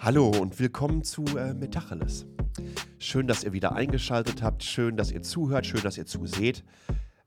Hallo 0.00 0.28
und 0.28 0.60
willkommen 0.60 1.02
zu 1.02 1.24
äh, 1.36 1.54
Metacheles. 1.54 2.24
Schön, 3.00 3.26
dass 3.26 3.42
ihr 3.42 3.52
wieder 3.52 3.74
eingeschaltet 3.74 4.44
habt, 4.44 4.62
schön, 4.62 4.96
dass 4.96 5.10
ihr 5.10 5.22
zuhört, 5.22 5.66
schön, 5.66 5.82
dass 5.82 5.98
ihr 5.98 6.06
zuseht. 6.06 6.62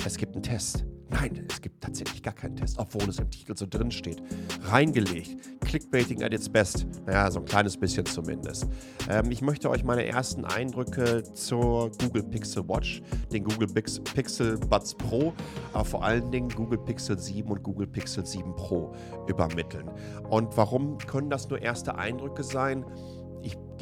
Es 0.06 0.16
gibt 0.16 0.36
einen 0.36 0.44
Test. 0.44 0.86
Nein, 1.12 1.46
es 1.50 1.62
gibt 1.62 1.84
tatsächlich 1.84 2.24
gar 2.24 2.34
keinen 2.34 2.56
Test, 2.56 2.80
obwohl 2.80 3.08
es 3.10 3.20
im 3.20 3.30
Titel 3.30 3.56
so 3.56 3.66
drin 3.70 3.92
steht. 3.92 4.24
Reingelegt. 4.64 5.38
Clickbaiting 5.60 6.24
at 6.24 6.34
its 6.34 6.48
best. 6.48 6.88
Naja, 7.06 7.30
so 7.30 7.40
ein 7.40 7.46
kleines 7.46 7.78
bisschen 7.78 8.06
zumindest. 8.06 8.68
Ähm, 9.10 9.30
ich 9.30 9.42
möchte 9.42 9.70
euch 9.70 9.84
meine 9.84 10.06
ersten 10.06 10.46
Eindrücke 10.46 11.24
zur 11.34 11.92
Google 12.00 12.24
Pixel 12.24 12.68
Watch, 12.68 13.02
den 13.32 13.44
Google 13.44 13.68
Pixel 13.68 14.58
Buds 14.58 14.96
Pro, 14.96 15.34
aber 15.74 15.86
vor 15.86 16.04
allen 16.04 16.32
Dingen 16.32 16.50
Google 16.50 16.80
Pixel 16.80 17.20
7 17.20 17.50
und 17.50 17.62
Google 17.62 17.88
Pixel 17.88 18.26
7 18.26 18.56
Pro 18.56 18.94
übermitteln. 19.28 19.90
Und 20.30 20.56
warum 20.56 20.98
können 20.98 21.30
das 21.30 21.50
nur 21.50 21.62
erste 21.62 21.96
Eindrücke 21.96 22.44
sein? 22.44 22.86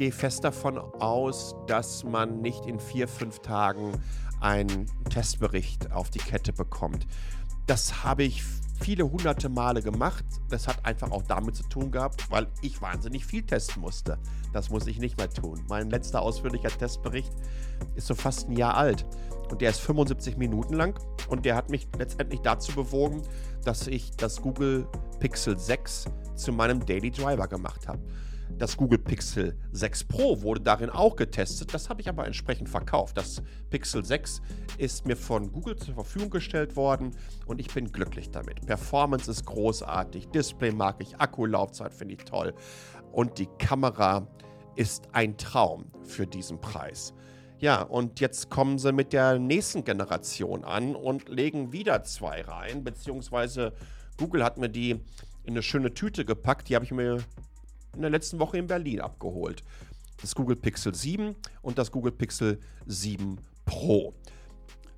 Gehe 0.00 0.12
fest 0.12 0.44
davon 0.44 0.78
aus, 0.78 1.54
dass 1.66 2.04
man 2.04 2.40
nicht 2.40 2.64
in 2.64 2.80
vier, 2.80 3.06
fünf 3.06 3.40
Tagen 3.40 3.92
einen 4.40 4.86
Testbericht 5.10 5.92
auf 5.92 6.08
die 6.08 6.20
Kette 6.20 6.54
bekommt. 6.54 7.06
Das 7.66 8.02
habe 8.02 8.22
ich 8.22 8.42
viele 8.80 9.04
hunderte 9.04 9.50
Male 9.50 9.82
gemacht. 9.82 10.24
Das 10.48 10.66
hat 10.68 10.86
einfach 10.86 11.10
auch 11.10 11.24
damit 11.24 11.56
zu 11.56 11.64
tun 11.64 11.90
gehabt, 11.90 12.30
weil 12.30 12.46
ich 12.62 12.80
wahnsinnig 12.80 13.26
viel 13.26 13.42
testen 13.42 13.82
musste. 13.82 14.16
Das 14.54 14.70
muss 14.70 14.86
ich 14.86 15.00
nicht 15.00 15.18
mehr 15.18 15.28
tun. 15.28 15.62
Mein 15.68 15.90
letzter 15.90 16.22
ausführlicher 16.22 16.70
Testbericht 16.70 17.34
ist 17.94 18.06
so 18.06 18.14
fast 18.14 18.48
ein 18.48 18.56
Jahr 18.56 18.78
alt 18.78 19.04
und 19.50 19.60
der 19.60 19.68
ist 19.68 19.80
75 19.80 20.38
Minuten 20.38 20.72
lang 20.72 20.98
und 21.28 21.44
der 21.44 21.56
hat 21.56 21.68
mich 21.68 21.86
letztendlich 21.98 22.40
dazu 22.40 22.72
bewogen, 22.72 23.20
dass 23.66 23.86
ich 23.86 24.12
das 24.12 24.40
Google 24.40 24.88
Pixel 25.18 25.58
6 25.58 26.06
zu 26.36 26.54
meinem 26.54 26.86
Daily 26.86 27.10
Driver 27.10 27.48
gemacht 27.48 27.86
habe. 27.86 28.00
Das 28.58 28.76
Google 28.76 28.98
Pixel 28.98 29.56
6 29.72 30.04
Pro 30.04 30.42
wurde 30.42 30.60
darin 30.60 30.90
auch 30.90 31.16
getestet. 31.16 31.72
Das 31.72 31.88
habe 31.88 32.00
ich 32.00 32.08
aber 32.08 32.26
entsprechend 32.26 32.68
verkauft. 32.68 33.16
Das 33.16 33.42
Pixel 33.70 34.04
6 34.04 34.42
ist 34.78 35.06
mir 35.06 35.16
von 35.16 35.50
Google 35.50 35.76
zur 35.76 35.94
Verfügung 35.94 36.30
gestellt 36.30 36.76
worden 36.76 37.12
und 37.46 37.58
ich 37.58 37.68
bin 37.68 37.90
glücklich 37.90 38.30
damit. 38.30 38.66
Performance 38.66 39.30
ist 39.30 39.46
großartig, 39.46 40.28
Display 40.28 40.72
mag 40.72 40.96
ich, 41.00 41.16
Akkulaufzeit 41.18 41.94
finde 41.94 42.14
ich 42.14 42.24
toll 42.24 42.54
und 43.12 43.38
die 43.38 43.48
Kamera 43.58 44.26
ist 44.76 45.08
ein 45.12 45.36
Traum 45.36 45.90
für 46.02 46.26
diesen 46.26 46.60
Preis. 46.60 47.14
Ja, 47.58 47.82
und 47.82 48.20
jetzt 48.20 48.48
kommen 48.48 48.78
sie 48.78 48.92
mit 48.92 49.12
der 49.12 49.38
nächsten 49.38 49.84
Generation 49.84 50.64
an 50.64 50.94
und 50.96 51.28
legen 51.28 51.72
wieder 51.72 52.02
zwei 52.04 52.40
rein, 52.40 52.84
beziehungsweise 52.84 53.74
Google 54.16 54.42
hat 54.42 54.56
mir 54.56 54.70
die 54.70 54.92
in 55.44 55.54
eine 55.54 55.62
schöne 55.62 55.92
Tüte 55.92 56.24
gepackt. 56.24 56.68
Die 56.68 56.74
habe 56.74 56.84
ich 56.84 56.90
mir 56.90 57.18
in 57.94 58.02
der 58.02 58.10
letzten 58.10 58.38
Woche 58.38 58.58
in 58.58 58.66
Berlin 58.66 59.00
abgeholt. 59.00 59.62
Das 60.20 60.34
Google 60.34 60.56
Pixel 60.56 60.94
7 60.94 61.34
und 61.62 61.78
das 61.78 61.90
Google 61.90 62.12
Pixel 62.12 62.60
7 62.86 63.38
Pro. 63.64 64.14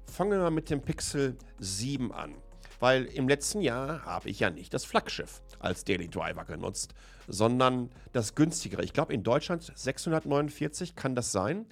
Fangen 0.06 0.32
wir 0.32 0.38
mal 0.38 0.50
mit 0.50 0.68
dem 0.68 0.82
Pixel 0.82 1.38
7 1.58 2.12
an, 2.12 2.34
weil 2.80 3.04
im 3.04 3.28
letzten 3.28 3.60
Jahr 3.60 4.04
habe 4.04 4.28
ich 4.28 4.40
ja 4.40 4.50
nicht 4.50 4.74
das 4.74 4.84
Flaggschiff 4.84 5.42
als 5.58 5.84
Daily 5.84 6.08
Driver 6.08 6.44
genutzt, 6.44 6.94
sondern 7.28 7.90
das 8.12 8.34
günstigere. 8.34 8.82
Ich 8.82 8.92
glaube 8.92 9.14
in 9.14 9.22
Deutschland 9.22 9.72
649 9.74 10.96
kann 10.96 11.14
das 11.14 11.32
sein. 11.32 11.66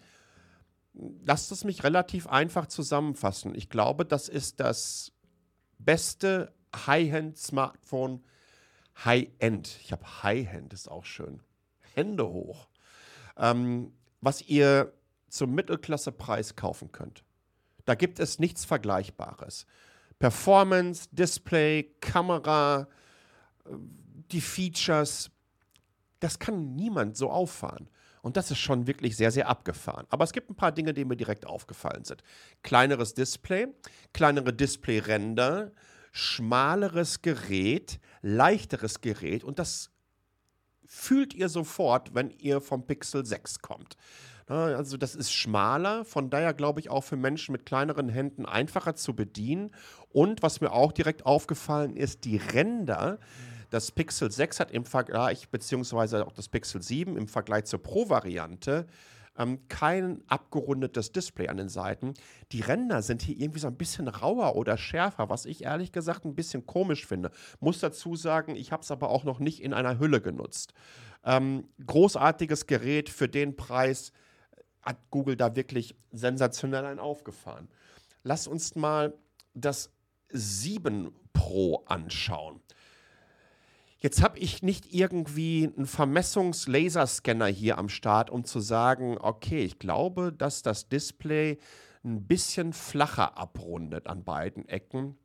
Lasst 1.25 1.53
es 1.53 1.65
mich 1.65 1.85
relativ 1.85 2.27
einfach 2.27 2.67
zusammenfassen. 2.67 3.55
Ich 3.55 3.69
glaube, 3.69 4.05
das 4.05 4.29
ist 4.29 4.61
das 4.61 5.13
beste 5.79 6.53
High-End-Smartphone 6.75 8.25
High-End. 9.05 9.79
Ich 9.83 9.93
habe 9.93 10.23
High-End, 10.23 10.73
ist 10.73 10.89
auch 10.89 11.05
schön. 11.05 11.43
Hände 11.95 12.29
hoch. 12.29 12.69
Ähm, 13.37 13.93
was 14.21 14.43
ihr 14.43 14.93
zum 15.31 15.55
Mittelklassepreis 15.55 16.57
kaufen 16.57 16.93
könnt. 16.93 17.25
Da 17.85 17.95
gibt 17.95 18.19
es 18.19 18.39
nichts 18.39 18.65
Vergleichbares. 18.65 19.67
Performance, 20.19 21.09
Display, 21.13 21.95
Kamera, 22.01 22.89
äh, 23.65 23.71
die 24.31 24.41
Features, 24.41 25.31
das 26.21 26.39
kann 26.39 26.75
niemand 26.75 27.17
so 27.17 27.31
auffahren. 27.31 27.89
Und 28.23 28.37
das 28.37 28.51
ist 28.51 28.59
schon 28.59 28.87
wirklich 28.87 29.17
sehr, 29.17 29.31
sehr 29.31 29.49
abgefahren. 29.49 30.07
Aber 30.11 30.25
es 30.25 30.33
gibt 30.33 30.51
ein 30.51 30.55
paar 30.55 30.73
Dinge, 30.73 30.93
die 30.93 31.07
mir 31.07 31.17
direkt 31.17 31.47
aufgefallen 31.47 32.05
sind. 32.05 32.23
Kleineres 32.63 33.15
Display, 33.15 33.69
kleinere 34.13 34.53
Display-Ränder, 34.53 35.73
schmaleres 36.13 37.23
Gerät, 37.23 37.99
leichteres 38.23 39.01
Gerät 39.01 39.45
und 39.45 39.59
das 39.59 39.91
fühlt 40.87 41.35
ihr 41.35 41.49
sofort, 41.49 42.15
wenn 42.15 42.31
ihr 42.31 42.61
vom 42.61 42.87
Pixel 42.87 43.25
6 43.25 43.61
kommt. 43.61 43.97
Also 44.47 44.97
das 44.97 45.15
ist 45.15 45.33
schmaler, 45.33 46.05
von 46.05 46.29
daher 46.29 46.53
glaube 46.55 46.81
ich 46.81 46.91
auch 46.91 47.05
für 47.05 47.17
Menschen 47.17 47.53
mit 47.53 47.65
kleineren 47.65 48.09
Händen 48.09 48.47
einfacher 48.47 48.97
zu 48.97 49.15
bedienen. 49.15 49.71
Und 50.09 50.43
was 50.43 50.61
mir 50.61 50.73
auch 50.73 50.91
direkt 50.91 51.25
aufgefallen 51.25 51.95
ist, 51.95 52.25
die 52.25 52.39
Ränder. 52.39 53.21
Das 53.71 53.93
Pixel 53.93 54.33
6 54.33 54.59
hat 54.59 54.73
im 54.73 54.85
Vergleich, 54.85 55.49
beziehungsweise 55.51 56.27
auch 56.27 56.33
das 56.33 56.49
Pixel 56.49 56.83
7 56.83 57.17
im 57.17 57.29
Vergleich 57.29 57.67
zur 57.67 57.81
Pro-Variante, 57.81 58.89
ähm, 59.37 59.67
kein 59.69 60.23
abgerundetes 60.27 61.13
Display 61.13 61.49
an 61.49 61.57
den 61.57 61.69
Seiten. 61.69 62.15
Die 62.53 62.61
Ränder 62.61 63.03
sind 63.03 63.23
hier 63.23 63.37
irgendwie 63.39 63.61
so 63.61 63.69
ein 63.69 63.77
bisschen 63.77 64.09
rauer 64.09 64.57
oder 64.57 64.77
schärfer, 64.77 65.29
was 65.29 65.47
ich 65.47 65.65
ehrlich 65.65 65.93
gesagt 65.93 66.25
ein 66.25 66.35
bisschen 66.35 66.67
komisch 66.67 67.07
finde. 67.07 67.31
Muss 67.61 67.81
dazu 67.81 68.17
sagen, 68.17 68.57
ich 68.57 68.73
habe 68.73 68.83
es 68.83 68.91
aber 68.91 69.11
auch 69.11 69.25
noch 69.25 69.39
nicht 69.39 69.63
in 69.63 69.73
einer 69.73 69.99
Hülle 69.99 70.21
genutzt. 70.21 70.75
Ähm, 71.25 71.69
großartiges 71.87 72.67
Gerät 72.67 73.09
für 73.09 73.29
den 73.29 73.57
Preis 73.57 74.13
hat 74.83 74.99
Google 75.11 75.37
da 75.37 75.57
wirklich 75.57 75.95
sensationell 76.11 76.85
ein 76.85 76.99
aufgefahren. 76.99 77.69
Lass 78.23 78.47
uns 78.47 78.75
mal 78.75 79.15
das 79.55 79.91
7 80.31 81.11
Pro 81.33 81.85
anschauen. 81.87 82.61
Jetzt 84.03 84.23
habe 84.23 84.39
ich 84.39 84.63
nicht 84.63 84.95
irgendwie 84.95 85.71
einen 85.77 85.87
Vermessungs-Laserscanner 85.87 87.49
hier 87.49 87.77
am 87.77 87.91
Start, 87.91 88.31
um 88.31 88.45
zu 88.45 88.59
sagen, 88.59 89.19
okay, 89.21 89.63
ich 89.63 89.79
glaube, 89.79 90.33
dass 90.33 90.63
das 90.63 90.89
Display 90.89 91.59
ein 92.03 92.27
bisschen 92.27 92.73
flacher 92.73 93.37
abrundet 93.37 94.07
an 94.07 94.25
beiden 94.25 94.67
Ecken. 94.67 95.19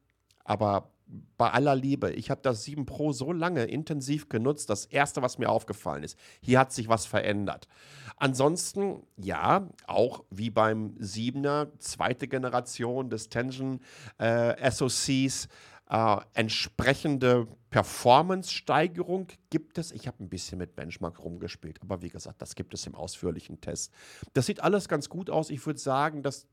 Aber 0.44 0.92
bei 1.38 1.52
aller 1.52 1.76
Liebe, 1.76 2.12
ich 2.12 2.30
habe 2.30 2.42
das 2.42 2.64
7 2.64 2.86
Pro 2.86 3.14
so 3.14 3.32
lange 3.32 3.64
intensiv 3.64 4.28
genutzt. 4.28 4.70
Das 4.70 4.86
erste, 4.86 5.22
was 5.22 5.38
mir 5.38 5.50
aufgefallen 5.50 6.04
ist, 6.04 6.18
hier 6.42 6.60
hat 6.60 6.74
sich 6.74 6.90
was 6.90 7.06
verändert. 7.06 7.70
Ansonsten, 8.18 9.04
ja, 9.16 9.70
auch 9.88 10.26
wie 10.30 10.50
beim 10.50 10.98
7er, 11.00 11.70
zweite 11.80 12.28
Generation 12.28 13.10
des 13.10 13.30
Tension 13.30 13.80
äh, 14.18 14.70
SoCs, 14.70 15.48
äh, 15.90 16.18
entsprechende 16.34 17.48
Performance-Steigerung 17.76 19.28
gibt 19.50 19.78
es. 19.78 19.92
Ich 19.92 20.08
habe 20.08 20.24
ein 20.24 20.30
bisschen 20.30 20.58
mit 20.60 20.78
Benchmark 20.78 21.22
rumgespielt, 21.22 21.82
aber 21.82 22.02
wie 22.02 22.08
gesagt, 22.08 22.42
das 22.42 22.56
gibt 22.56 22.74
es 22.74 22.88
im 22.88 22.96
ausführlichen 22.96 23.60
Test. 23.60 23.92
Das 24.32 24.46
sieht 24.46 24.62
alles 24.62 24.88
ganz 24.88 25.10
gut 25.10 25.30
aus. 25.30 25.50
Ich 25.50 25.66
würde 25.66 25.78
sagen, 25.78 26.24
das 26.24 26.48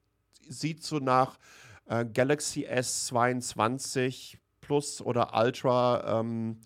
sieht 0.49 0.83
so 0.83 0.99
nach 0.99 1.39
äh, 1.87 2.05
Galaxy 2.07 2.67
S22 2.67 4.39
Plus 4.63 5.01
oder 5.01 5.33
Ultra 5.33 6.19
ähm, 6.19 6.59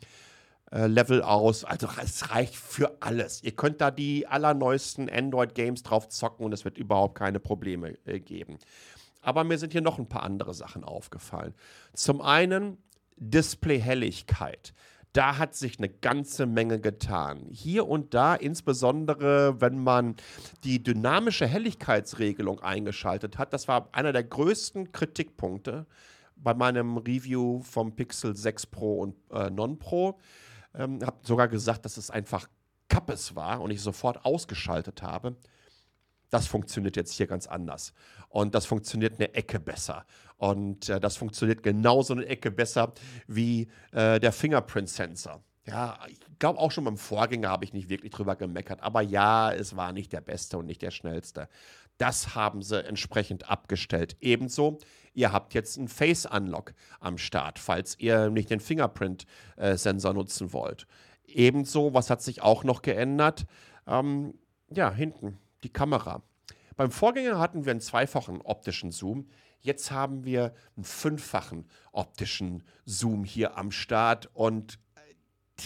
äh, 0.73 0.87
Level 0.87 1.21
aus. 1.21 1.65
Also 1.65 1.91
es 2.03 2.31
reicht 2.31 2.57
für 2.57 2.97
alles. 3.01 3.43
Ihr 3.43 3.55
könnt 3.55 3.83
da 3.83 3.91
die 3.91 4.27
allerneuesten 4.27 5.11
Android-Games 5.11 5.83
drauf 5.83 6.09
zocken 6.09 6.47
und 6.47 6.55
es 6.55 6.65
wird 6.65 6.79
überhaupt 6.79 7.19
keine 7.19 7.41
Probleme 7.41 7.99
äh, 8.07 8.21
geben. 8.21 8.57
Aber 9.21 9.45
mir 9.45 9.59
sind 9.59 9.73
hier 9.73 9.83
noch 9.83 9.99
ein 9.99 10.09
paar 10.09 10.23
andere 10.23 10.55
Sachen 10.55 10.83
aufgefallen. 10.83 11.53
Zum 11.93 12.23
einen 12.23 12.79
Display-Helligkeit. 13.17 14.75
Da 15.13 15.39
hat 15.39 15.55
sich 15.55 15.79
eine 15.79 15.89
ganze 15.89 16.45
Menge 16.45 16.79
getan. 16.79 17.47
Hier 17.51 17.89
und 17.89 18.13
da, 18.13 18.35
insbesondere 18.35 19.61
wenn 19.61 19.79
man 19.79 20.17
die 20.63 20.83
dynamische 20.83 21.47
Helligkeitsregelung 21.47 22.61
eingeschaltet 22.61 23.39
hat, 23.39 23.55
das 23.55 23.67
war 23.67 23.89
einer 23.93 24.13
der 24.13 24.25
größten 24.25 24.93
Kritikpunkte 24.93 25.87
bei 26.37 26.53
meinem 26.53 26.99
Review 26.99 27.63
vom 27.63 27.97
Pixel 27.97 28.37
6 28.37 28.67
Pro 28.67 29.01
und 29.01 29.17
äh, 29.31 29.49
Non 29.49 29.79
Pro. 29.79 30.19
Ähm, 30.75 31.01
habe 31.03 31.17
sogar 31.23 31.49
gesagt, 31.49 31.87
dass 31.87 31.97
es 31.97 32.11
einfach 32.11 32.47
Kappes 32.89 33.35
war 33.35 33.63
und 33.63 33.71
ich 33.71 33.81
sofort 33.81 34.25
ausgeschaltet 34.25 35.03
habe. 35.03 35.37
Das 36.31 36.47
funktioniert 36.47 36.97
jetzt 36.97 37.13
hier 37.13 37.27
ganz 37.27 37.47
anders. 37.47 37.93
Und 38.29 38.55
das 38.55 38.67
funktioniert 38.67 39.15
eine 39.15 39.35
Ecke 39.35 39.61
besser. 39.61 40.05
Und 40.37 40.89
äh, 40.89 41.01
das 41.01 41.17
funktioniert 41.17 41.63
genauso 41.63 42.15
eine 42.15 42.27
Ecke 42.27 42.51
besser 42.51 42.93
wie 43.27 43.69
äh, 43.93 44.21
der 44.21 44.33
Fingerprint-Sensor. 44.33 45.43
Ja, 45.67 45.99
ich 46.09 46.21
glaube 46.39 46.61
auch 46.61 46.71
schon 46.71 46.85
beim 46.85 46.97
Vorgänger 46.97 47.49
habe 47.49 47.65
ich 47.65 47.73
nicht 47.73 47.89
wirklich 47.89 48.13
drüber 48.13 48.37
gemeckert. 48.37 48.83
Aber 48.83 49.01
ja, 49.01 49.53
es 49.53 49.77
war 49.77 49.93
nicht 49.93 50.13
der 50.13 50.21
beste 50.21 50.59
und 50.59 50.67
nicht 50.67 50.83
der 50.83 50.91
schnellste. 50.93 51.49
Das 51.99 52.35
haben 52.35 52.63
sie 52.63 52.85
entsprechend 52.85 53.51
abgestellt. 53.51 54.17
Ebenso, 54.21 54.79
ihr 55.15 55.33
habt 55.33 55.55
jetzt 55.55 55.79
einen 55.79 55.89
Face 55.89 56.27
Unlock 56.27 56.75
am 57.01 57.19
Start, 57.19 57.59
falls 57.59 57.99
ihr 57.99 58.31
nicht 58.31 58.51
den 58.51 58.61
Fingerprint-Sensor 58.61 60.13
nutzen 60.13 60.53
wollt. 60.53 60.87
Ebenso, 61.25 61.95
was 61.95 62.11
hat 62.11 62.23
sich 62.23 62.43
auch 62.43 62.63
noch 62.63 62.83
geändert? 62.83 63.47
Ähm, 63.87 64.35
ja, 64.71 64.93
hinten, 64.93 65.39
die 65.67 65.73
Kamera. 65.73 66.23
Beim 66.77 66.93
Vorgänger 66.93 67.41
hatten 67.41 67.65
wir 67.65 67.73
einen 67.73 67.81
zweifachen 67.81 68.41
optischen 68.41 68.93
Zoom. 68.93 69.29
Jetzt 69.61 69.91
haben 69.91 70.25
wir 70.25 70.55
einen 70.77 70.85
fünffachen 70.85 71.67
optischen 71.91 72.63
Zoom 72.85 73.25
hier 73.25 73.57
am 73.59 73.73
Start. 73.73 74.31
Und 74.33 74.79
äh, 74.95 75.65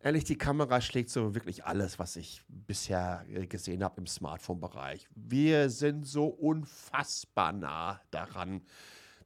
ehrlich, 0.00 0.24
die 0.24 0.38
Kamera 0.38 0.80
schlägt 0.80 1.10
so 1.10 1.34
wirklich 1.34 1.64
alles, 1.64 2.00
was 2.00 2.16
ich 2.16 2.42
bisher 2.48 3.24
äh, 3.28 3.46
gesehen 3.46 3.84
habe 3.84 4.00
im 4.00 4.08
Smartphone-Bereich. 4.08 5.06
Wir 5.14 5.70
sind 5.70 6.04
so 6.06 6.26
unfassbar 6.26 7.52
nah 7.52 8.00
daran, 8.10 8.62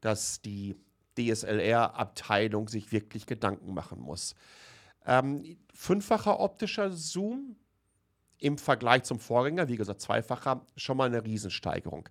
dass 0.02 0.42
die 0.42 0.76
DSLR-Abteilung 1.16 2.69
sich 2.69 2.92
wirklich 2.92 3.25
Gedanken 3.25 3.72
machen 3.72 4.00
muss. 4.00 4.34
Ähm, 5.06 5.56
fünffacher 5.72 6.40
optischer 6.40 6.92
Zoom 6.92 7.56
im 8.40 8.58
Vergleich 8.58 9.04
zum 9.04 9.20
Vorgänger, 9.20 9.69
wie 9.69 9.76
gesagt, 9.76 10.00
zweifacher, 10.00 10.66
schon 10.76 10.96
mal 10.96 11.06
eine 11.06 11.25
Riesensteigerung. 11.25 12.08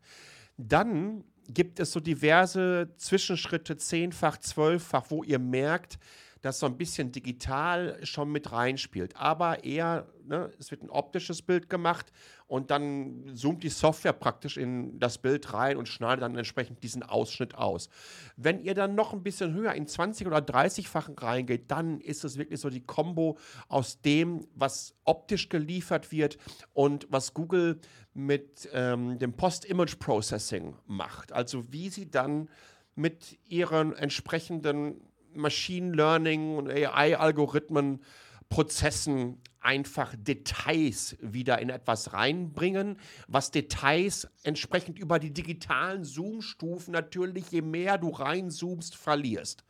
Dann 0.58 1.24
gibt 1.48 1.80
es 1.80 1.92
so 1.92 2.00
diverse 2.00 2.94
Zwischenschritte, 2.98 3.78
zehnfach, 3.78 4.38
zwölffach, 4.38 5.06
wo 5.10 5.24
ihr 5.24 5.40
merkt, 5.40 5.98
dass 6.42 6.60
so 6.60 6.66
ein 6.66 6.78
bisschen 6.78 7.12
digital 7.12 8.00
schon 8.04 8.32
mit 8.32 8.52
reinspielt. 8.52 9.16
Aber 9.16 9.64
eher, 9.64 10.08
ne, 10.26 10.52
es 10.60 10.72
wird 10.72 10.84
ein 10.84 10.90
optisches 10.90 11.42
Bild 11.42 11.70
gemacht 11.70 12.12
und 12.48 12.72
dann 12.72 13.32
zoomt 13.36 13.64
die 13.64 13.70
Software 13.70 14.14
praktisch 14.14 14.58
in 14.58 15.00
das 15.00 15.18
Bild 15.18 15.54
rein 15.54 15.78
und 15.78 15.88
schneidet 15.88 16.24
dann 16.24 16.36
entsprechend 16.36 16.84
diesen 16.84 17.04
Ausschnitt 17.04 17.56
aus. 17.56 17.90
Wenn 18.38 18.60
ihr 18.60 18.74
dann 18.74 18.96
noch 18.96 19.14
ein 19.14 19.24
bisschen 19.24 19.54
höher 19.54 19.74
in 19.74 19.88
20 19.88 20.28
oder 20.28 20.38
30-fachen 20.38 21.18
reingeht, 21.20 21.70
dann 21.70 22.00
ist 22.00 22.24
es 22.24 22.38
wirklich 22.38 22.60
so 22.60 22.70
die 22.70 22.86
Kombo 22.86 23.38
aus 23.68 24.02
dem, 24.02 24.48
was 24.56 24.96
optisch 25.04 25.50
geliefert 25.50 26.12
wird 26.12 26.38
und 26.74 27.08
was 27.10 27.34
Google 27.34 27.80
mit 28.14 28.70
ähm, 28.74 29.20
dem 29.20 29.34
Post-Image 29.34 30.00
Processing 30.00 30.76
macht. 30.88 31.32
Also 31.32 31.72
wie 31.72 31.90
sie 31.90 32.10
dann 32.10 32.50
mit 32.96 33.40
ihren 33.48 33.96
entsprechenden 33.96 35.09
Machine 35.40 35.96
Learning 35.96 36.58
und 36.58 36.70
AI-Algorithmen, 36.70 38.02
Prozessen 38.50 39.38
einfach 39.62 40.16
Details 40.18 41.18
wieder 41.22 41.60
in 41.60 41.70
etwas 41.70 42.14
reinbringen, 42.14 42.98
was 43.28 43.52
Details 43.52 44.28
entsprechend 44.44 44.98
über 44.98 45.20
die 45.20 45.32
digitalen 45.32 46.04
Zoom-Stufen 46.04 46.92
natürlich, 46.92 47.52
je 47.52 47.62
mehr 47.62 47.98
du 47.98 48.10
reinzoomst, 48.10 48.96
verlierst. 48.96 49.64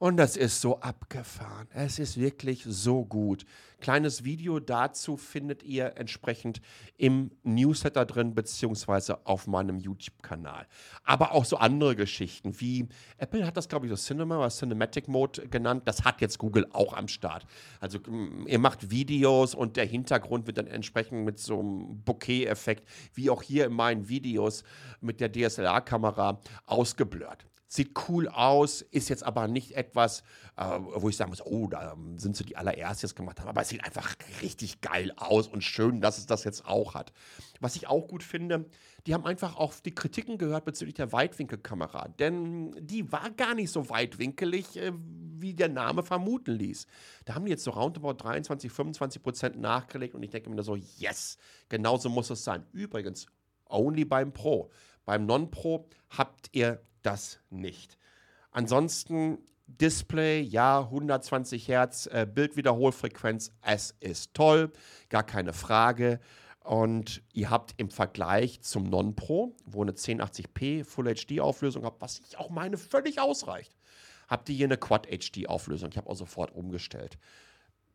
Und 0.00 0.16
das 0.16 0.38
ist 0.38 0.62
so 0.62 0.80
abgefahren. 0.80 1.68
Es 1.74 1.98
ist 1.98 2.18
wirklich 2.18 2.64
so 2.66 3.04
gut. 3.04 3.44
Kleines 3.82 4.24
Video 4.24 4.58
dazu 4.58 5.18
findet 5.18 5.62
ihr 5.62 5.98
entsprechend 5.98 6.62
im 6.96 7.32
Newsletter 7.42 8.06
drin, 8.06 8.34
beziehungsweise 8.34 9.26
auf 9.26 9.46
meinem 9.46 9.78
YouTube-Kanal. 9.78 10.66
Aber 11.04 11.32
auch 11.32 11.44
so 11.44 11.58
andere 11.58 11.96
Geschichten, 11.96 12.58
wie 12.62 12.88
Apple 13.18 13.46
hat 13.46 13.58
das, 13.58 13.68
glaube 13.68 13.84
ich, 13.84 13.90
so 13.90 13.96
Cinema 13.96 14.38
oder 14.38 14.48
Cinematic 14.48 15.06
Mode 15.06 15.46
genannt. 15.48 15.82
Das 15.84 16.02
hat 16.02 16.22
jetzt 16.22 16.38
Google 16.38 16.66
auch 16.72 16.94
am 16.94 17.06
Start. 17.06 17.44
Also 17.78 17.98
ihr 18.46 18.58
macht 18.58 18.90
Videos 18.90 19.54
und 19.54 19.76
der 19.76 19.84
Hintergrund 19.84 20.46
wird 20.46 20.56
dann 20.56 20.66
entsprechend 20.66 21.26
mit 21.26 21.38
so 21.38 21.60
einem 21.60 22.02
Bokeh-Effekt, 22.04 22.88
wie 23.12 23.28
auch 23.28 23.42
hier 23.42 23.66
in 23.66 23.74
meinen 23.74 24.08
Videos 24.08 24.64
mit 25.02 25.20
der 25.20 25.30
DSLR-Kamera 25.30 26.40
ausgeblurrt 26.64 27.49
sieht 27.70 27.96
cool 28.08 28.28
aus, 28.28 28.82
ist 28.82 29.08
jetzt 29.08 29.22
aber 29.22 29.46
nicht 29.46 29.76
etwas, 29.76 30.24
äh, 30.56 30.64
wo 30.64 31.08
ich 31.08 31.16
sagen 31.16 31.30
muss, 31.30 31.46
oh, 31.46 31.68
da 31.68 31.96
sind 32.16 32.36
sie 32.36 32.44
die 32.44 32.56
allererstes 32.56 33.14
gemacht 33.14 33.38
haben, 33.38 33.48
aber 33.48 33.60
es 33.60 33.68
sieht 33.68 33.84
einfach 33.84 34.12
richtig 34.42 34.80
geil 34.80 35.12
aus 35.16 35.46
und 35.46 35.62
schön, 35.62 36.00
dass 36.00 36.18
es 36.18 36.26
das 36.26 36.42
jetzt 36.42 36.66
auch 36.66 36.94
hat. 36.94 37.12
Was 37.60 37.76
ich 37.76 37.86
auch 37.86 38.08
gut 38.08 38.24
finde, 38.24 38.66
die 39.06 39.14
haben 39.14 39.24
einfach 39.24 39.54
auf 39.54 39.80
die 39.82 39.94
Kritiken 39.94 40.36
gehört 40.36 40.64
bezüglich 40.64 40.96
der 40.96 41.12
Weitwinkelkamera, 41.12 42.08
denn 42.08 42.74
die 42.80 43.12
war 43.12 43.30
gar 43.30 43.54
nicht 43.54 43.70
so 43.70 43.88
weitwinkelig, 43.88 44.76
äh, 44.76 44.92
wie 44.92 45.54
der 45.54 45.68
Name 45.68 46.02
vermuten 46.02 46.52
ließ. 46.52 46.88
Da 47.24 47.36
haben 47.36 47.44
die 47.44 47.52
jetzt 47.52 47.62
so 47.62 47.70
roundabout 47.70 48.14
23, 48.14 48.70
25 48.70 49.22
Prozent 49.22 49.60
nachgelegt 49.60 50.16
und 50.16 50.24
ich 50.24 50.30
denke 50.30 50.50
mir 50.50 50.60
so, 50.64 50.74
yes, 50.74 51.38
genauso 51.68 52.08
muss 52.08 52.30
es 52.30 52.42
sein. 52.42 52.66
Übrigens, 52.72 53.26
only 53.68 54.04
beim 54.04 54.32
Pro. 54.32 54.70
Beim 55.04 55.24
Non-Pro 55.24 55.88
habt 56.10 56.50
ihr 56.52 56.82
das 57.02 57.40
nicht. 57.50 57.98
Ansonsten 58.50 59.38
Display, 59.78 60.40
ja, 60.40 60.80
120 60.80 61.68
Hertz, 61.68 62.06
äh, 62.06 62.26
Bildwiederholfrequenz, 62.26 63.52
es 63.62 63.94
ist 64.00 64.34
toll, 64.34 64.72
gar 65.08 65.22
keine 65.22 65.52
Frage. 65.52 66.20
Und 66.62 67.22
ihr 67.32 67.50
habt 67.50 67.74
im 67.78 67.90
Vergleich 67.90 68.60
zum 68.60 68.84
Non-Pro, 68.84 69.56
wo 69.64 69.82
eine 69.82 69.92
1080p 69.92 70.84
Full 70.84 71.14
HD 71.14 71.40
Auflösung 71.40 71.84
habt, 71.84 72.02
was 72.02 72.20
ich 72.20 72.38
auch 72.38 72.50
meine 72.50 72.76
völlig 72.76 73.20
ausreicht, 73.20 73.74
habt 74.28 74.48
ihr 74.48 74.56
hier 74.56 74.66
eine 74.66 74.76
Quad 74.76 75.06
HD 75.06 75.48
Auflösung. 75.48 75.90
Ich 75.90 75.96
habe 75.96 76.10
auch 76.10 76.16
sofort 76.16 76.54
umgestellt. 76.54 77.18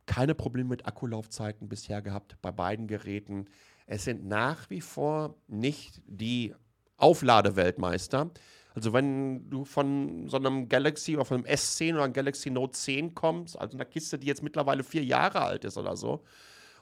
Keine 0.08 0.36
Probleme 0.36 0.70
mit 0.70 0.86
Akkulaufzeiten 0.86 1.70
bisher 1.70 2.02
gehabt 2.02 2.38
bei 2.42 2.52
beiden 2.52 2.88
Geräten. 2.88 3.46
Es 3.86 4.04
sind 4.04 4.26
nach 4.26 4.70
wie 4.70 4.82
vor 4.82 5.36
nicht 5.48 6.02
die 6.06 6.56
Aufladeweltmeister. 6.98 8.32
Also 8.76 8.92
wenn 8.92 9.50
du 9.50 9.64
von 9.64 10.28
so 10.28 10.36
einem 10.36 10.68
Galaxy 10.68 11.16
oder 11.16 11.24
von 11.24 11.38
einem 11.38 11.46
S10 11.46 11.94
oder 11.94 12.04
einem 12.04 12.14
Galaxy 12.14 12.50
Note 12.50 12.74
10 12.74 13.16
kommst, 13.16 13.58
also 13.58 13.78
einer 13.78 13.86
Kiste, 13.86 14.20
die 14.20 14.28
jetzt 14.28 14.44
mittlerweile 14.44 14.84
vier 14.84 15.04
Jahre 15.04 15.42
alt 15.42 15.64
ist 15.64 15.78
oder 15.78 15.96
so, 15.96 16.24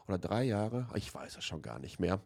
oder 0.08 0.18
drei 0.18 0.44
Jahre, 0.44 0.88
ich 0.96 1.14
weiß 1.14 1.38
es 1.38 1.46
schon 1.46 1.62
gar 1.62 1.80
nicht 1.80 2.00
mehr, 2.00 2.20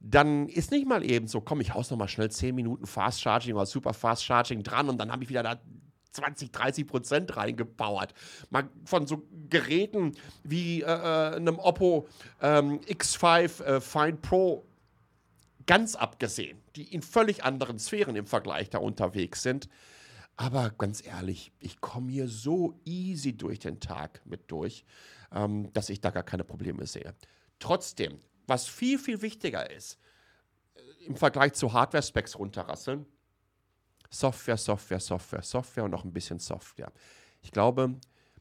dann 0.00 0.48
ist 0.48 0.70
nicht 0.70 0.88
mal 0.88 1.04
eben 1.04 1.26
so, 1.28 1.40
komm, 1.40 1.60
ich 1.60 1.74
haus 1.74 1.90
noch 1.90 1.98
mal 1.98 2.08
schnell 2.08 2.30
10 2.30 2.54
Minuten 2.54 2.86
Fast 2.86 3.20
Charging 3.20 3.54
oder 3.54 3.66
Super 3.66 3.92
Fast 3.92 4.24
Charging 4.24 4.62
dran 4.62 4.88
und 4.88 4.98
dann 4.98 5.12
habe 5.12 5.22
ich 5.22 5.28
wieder 5.28 5.42
da 5.42 5.60
20, 6.12 6.50
30 6.50 6.86
Prozent 6.86 7.36
reingepowert. 7.36 8.14
Mal 8.48 8.68
von 8.84 9.06
so 9.06 9.22
Geräten 9.50 10.12
wie 10.44 10.80
äh, 10.80 10.86
äh 10.86 11.36
einem 11.36 11.58
Oppo 11.58 12.08
ähm, 12.40 12.80
X5 12.80 13.62
äh, 13.62 13.80
Find 13.80 14.22
Pro 14.22 14.64
ganz 15.66 15.94
abgesehen, 15.94 16.62
die 16.76 16.92
in 16.92 17.02
völlig 17.02 17.44
anderen 17.44 17.78
Sphären 17.78 18.16
im 18.16 18.26
Vergleich 18.26 18.70
da 18.70 18.78
unterwegs 18.78 19.42
sind. 19.42 19.68
Aber 20.36 20.70
ganz 20.70 21.04
ehrlich, 21.04 21.52
ich 21.60 21.80
komme 21.80 22.12
hier 22.12 22.28
so 22.28 22.78
easy 22.84 23.36
durch 23.36 23.58
den 23.58 23.80
Tag 23.80 24.20
mit 24.26 24.50
durch, 24.50 24.84
ähm, 25.32 25.72
dass 25.72 25.88
ich 25.88 26.00
da 26.00 26.10
gar 26.10 26.22
keine 26.22 26.44
Probleme 26.44 26.86
sehe. 26.86 27.14
Trotzdem, 27.58 28.20
was 28.46 28.66
viel, 28.66 28.98
viel 28.98 29.22
wichtiger 29.22 29.70
ist, 29.70 29.98
äh, 30.74 31.06
im 31.06 31.16
Vergleich 31.16 31.54
zu 31.54 31.72
Hardware-Specs 31.72 32.38
runterrasseln, 32.38 33.06
Software, 34.10 34.58
Software, 34.58 35.00
Software, 35.00 35.42
Software 35.42 35.84
und 35.84 35.90
noch 35.90 36.04
ein 36.04 36.12
bisschen 36.12 36.38
Software. 36.38 36.92
Ich 37.40 37.50
glaube, 37.50 37.96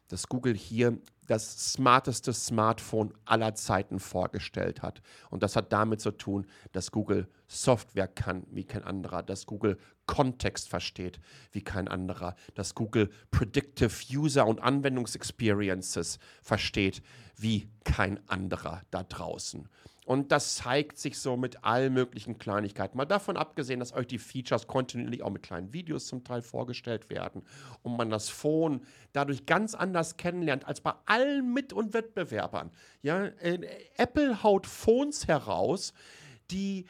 dass 0.07 0.27
Google 0.27 0.53
hier 0.53 0.97
das 1.27 1.73
smarteste 1.73 2.33
Smartphone 2.33 3.13
aller 3.25 3.55
Zeiten 3.55 3.99
vorgestellt 3.99 4.81
hat. 4.81 5.01
Und 5.29 5.41
das 5.43 5.55
hat 5.55 5.73
damit 5.73 5.99
zu 5.99 6.11
tun, 6.11 6.45
dass 6.71 6.91
Google 6.91 7.27
Software 7.47 8.07
kann 8.07 8.45
wie 8.51 8.63
kein 8.63 8.83
anderer, 8.83 9.23
dass 9.23 9.45
Google 9.45 9.77
Kontext 10.05 10.69
versteht 10.69 11.19
wie 11.51 11.63
kein 11.63 11.87
anderer, 11.87 12.35
dass 12.53 12.75
Google 12.75 13.09
Predictive 13.31 13.91
User 14.13 14.45
und 14.45 14.61
Anwendungsexperiences 14.61 16.19
versteht 16.43 17.01
wie 17.37 17.69
kein 17.83 18.19
anderer 18.29 18.83
da 18.91 19.03
draußen. 19.03 19.67
Und 20.05 20.31
das 20.31 20.55
zeigt 20.55 20.99
sich 20.99 21.17
so 21.17 21.35
mit 21.35 21.63
allen 21.63 21.91
möglichen 21.91 22.37
Kleinigkeiten. 22.37 22.95
Mal 22.95 23.05
davon 23.05 23.37
abgesehen, 23.37 23.79
dass 23.79 23.91
euch 23.91 24.05
die 24.05 24.19
Features 24.19 24.67
kontinuierlich 24.67 25.23
auch 25.23 25.31
mit 25.31 25.41
kleinen 25.41 25.73
Videos 25.73 26.05
zum 26.05 26.23
Teil 26.23 26.43
vorgestellt 26.43 27.09
werden 27.09 27.41
und 27.81 27.97
man 27.97 28.11
das 28.11 28.29
Phone 28.29 28.85
dadurch 29.13 29.47
ganz 29.47 29.73
anders 29.73 30.15
kennenlernt 30.15 30.67
als 30.67 30.79
bei 30.79 30.93
allen 31.07 31.51
Mit- 31.51 31.73
und 31.73 31.95
Wettbewerbern. 31.95 32.69
Ja, 33.01 33.25
äh, 33.25 33.59
Apple 33.97 34.43
haut 34.43 34.67
Phones 34.67 35.27
heraus, 35.27 35.91
die 36.51 36.85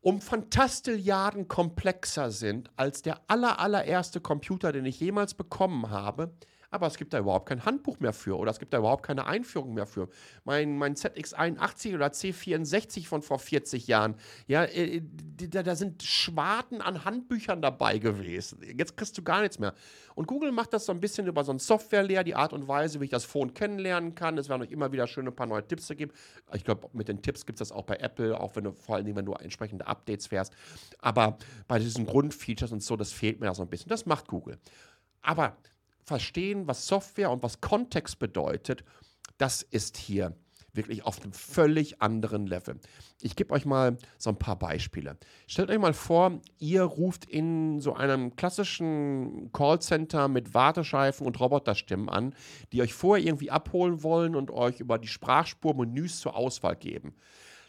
um 0.00 0.20
Fantastilliarden 0.20 1.46
komplexer 1.46 2.32
sind 2.32 2.70
als 2.76 3.02
der 3.02 3.20
aller, 3.28 3.60
allererste 3.60 4.20
Computer, 4.20 4.72
den 4.72 4.84
ich 4.84 4.98
jemals 4.98 5.34
bekommen 5.34 5.90
habe 5.90 6.32
aber 6.70 6.86
es 6.86 6.96
gibt 6.96 7.12
da 7.12 7.18
überhaupt 7.18 7.48
kein 7.48 7.64
Handbuch 7.64 8.00
mehr 8.00 8.12
für 8.12 8.38
oder 8.38 8.50
es 8.50 8.58
gibt 8.58 8.72
da 8.72 8.78
überhaupt 8.78 9.04
keine 9.04 9.26
Einführung 9.26 9.74
mehr 9.74 9.86
für. 9.86 10.08
Mein, 10.44 10.76
mein 10.76 10.94
ZX81 10.94 11.94
oder 11.94 12.08
C64 12.08 13.06
von 13.06 13.22
vor 13.22 13.38
40 13.38 13.86
Jahren, 13.86 14.16
ja, 14.46 14.64
äh, 14.64 15.02
da, 15.02 15.62
da 15.62 15.76
sind 15.76 16.02
Schwarten 16.02 16.80
an 16.80 17.04
Handbüchern 17.04 17.62
dabei 17.62 17.98
gewesen. 17.98 18.60
Jetzt 18.76 18.96
kriegst 18.96 19.16
du 19.18 19.22
gar 19.22 19.40
nichts 19.40 19.58
mehr. 19.58 19.74
Und 20.14 20.26
Google 20.26 20.50
macht 20.50 20.72
das 20.72 20.86
so 20.86 20.92
ein 20.92 21.00
bisschen 21.00 21.26
über 21.26 21.44
so 21.44 21.52
ein 21.52 21.58
Software-Lehr, 21.58 22.24
die 22.24 22.34
Art 22.34 22.52
und 22.52 22.66
Weise, 22.68 23.00
wie 23.00 23.04
ich 23.04 23.10
das 23.10 23.24
Phone 23.24 23.52
kennenlernen 23.52 24.14
kann. 24.14 24.38
Es 24.38 24.48
werden 24.48 24.62
euch 24.62 24.70
immer 24.70 24.90
wieder 24.90 25.06
schön 25.06 25.26
ein 25.26 25.36
paar 25.36 25.46
neue 25.46 25.66
Tipps 25.66 25.88
geben. 25.88 26.12
Ich 26.54 26.64
glaube, 26.64 26.88
mit 26.92 27.08
den 27.08 27.20
Tipps 27.20 27.44
gibt 27.44 27.60
es 27.60 27.68
das 27.68 27.76
auch 27.76 27.84
bei 27.84 27.96
Apple, 27.96 28.38
auch 28.40 28.56
wenn 28.56 28.64
du 28.64 28.72
vor 28.72 28.96
allem, 28.96 29.14
wenn 29.14 29.26
du 29.26 29.34
entsprechende 29.34 29.86
Updates 29.86 30.26
fährst. 30.26 30.54
Aber 30.98 31.36
bei 31.68 31.78
diesen 31.78 32.06
Grundfeatures 32.06 32.72
und 32.72 32.82
so, 32.82 32.96
das 32.96 33.12
fehlt 33.12 33.40
mir 33.40 33.46
da 33.46 33.54
so 33.54 33.62
ein 33.62 33.68
bisschen. 33.68 33.88
Das 33.88 34.06
macht 34.06 34.26
Google. 34.28 34.58
Aber 35.20 35.56
verstehen, 36.06 36.66
was 36.66 36.86
Software 36.86 37.30
und 37.30 37.42
was 37.42 37.60
Kontext 37.60 38.18
bedeutet, 38.18 38.84
das 39.38 39.62
ist 39.62 39.96
hier 39.96 40.34
wirklich 40.72 41.04
auf 41.04 41.20
einem 41.22 41.32
völlig 41.32 42.00
anderen 42.02 42.46
Level. 42.46 42.78
Ich 43.20 43.34
gebe 43.34 43.52
euch 43.52 43.64
mal 43.64 43.96
so 44.18 44.30
ein 44.30 44.38
paar 44.38 44.58
Beispiele. 44.58 45.16
Stellt 45.46 45.70
euch 45.70 45.78
mal 45.78 45.94
vor, 45.94 46.40
ihr 46.58 46.82
ruft 46.82 47.24
in 47.24 47.80
so 47.80 47.94
einem 47.94 48.36
klassischen 48.36 49.50
Callcenter 49.52 50.28
mit 50.28 50.54
Wartescheifen 50.54 51.26
und 51.26 51.40
Roboterstimmen 51.40 52.08
an, 52.08 52.34
die 52.72 52.82
euch 52.82 52.94
vorher 52.94 53.24
irgendwie 53.24 53.50
abholen 53.50 54.02
wollen 54.02 54.36
und 54.36 54.50
euch 54.50 54.80
über 54.80 54.98
die 54.98 55.08
Sprachspur 55.08 55.74
Menüs 55.74 56.20
zur 56.20 56.36
Auswahl 56.36 56.76
geben. 56.76 57.14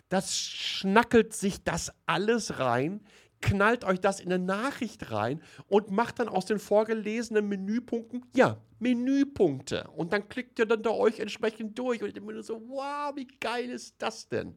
Das 0.10 0.38
schnackelt 0.38 1.34
sich 1.34 1.64
das 1.64 1.92
alles 2.06 2.60
rein 2.60 3.02
knallt 3.42 3.84
euch 3.86 4.00
das 4.00 4.20
in 4.20 4.32
eine 4.32 4.44
Nachricht 4.44 5.12
rein 5.12 5.42
und 5.68 5.92
macht 5.92 6.20
dann 6.20 6.30
aus 6.30 6.46
den 6.46 6.60
vorgelesenen 6.60 7.48
Menüpunkten, 7.48 8.26
ja, 8.36 8.58
Menüpunkte. 8.80 9.88
Und 9.96 10.14
dann 10.14 10.28
klickt 10.30 10.60
ihr 10.60 10.66
dann 10.66 10.84
da 10.84 10.92
euch 10.92 11.20
entsprechend 11.20 11.78
durch 11.78 12.02
und 12.02 12.16
ich 12.16 12.24
mir 12.24 12.42
so, 12.44 12.62
wow, 12.68 13.16
wie 13.16 13.28
geil 13.40 13.70
ist 13.70 13.96
das 14.00 14.28
denn? 14.28 14.56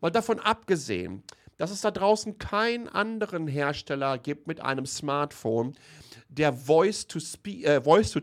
Mal 0.00 0.10
davon 0.10 0.38
abgesehen, 0.40 1.22
dass 1.56 1.70
es 1.70 1.82
da 1.82 1.90
draußen 1.90 2.38
keinen 2.38 2.88
anderen 2.88 3.46
Hersteller 3.46 4.16
gibt 4.16 4.46
mit 4.46 4.62
einem 4.62 4.86
Smartphone, 4.86 5.74
der 6.28 6.54
Voice 6.54 7.06
to, 7.06 7.18
äh, 7.44 7.82
Voice 7.82 8.16